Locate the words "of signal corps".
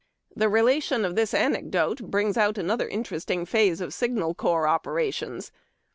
3.81-4.67